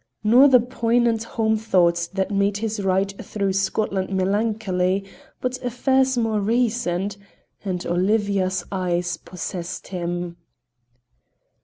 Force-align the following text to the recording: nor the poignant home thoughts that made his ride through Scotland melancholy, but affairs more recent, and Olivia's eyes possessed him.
nor 0.23 0.47
the 0.47 0.59
poignant 0.59 1.23
home 1.23 1.55
thoughts 1.55 2.07
that 2.07 2.31
made 2.31 2.57
his 2.57 2.81
ride 2.83 3.13
through 3.23 3.53
Scotland 3.53 4.09
melancholy, 4.11 5.05
but 5.39 5.63
affairs 5.63 6.17
more 6.17 6.39
recent, 6.39 7.17
and 7.63 7.85
Olivia's 7.85 8.63
eyes 8.71 9.15
possessed 9.17 9.89
him. 9.89 10.37